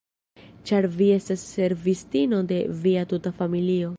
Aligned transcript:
Ĉar 0.69 0.87
vi 1.01 1.09
estas 1.17 1.43
servistino 1.51 2.41
de 2.53 2.61
via 2.87 3.07
tuta 3.15 3.37
familio. 3.43 3.89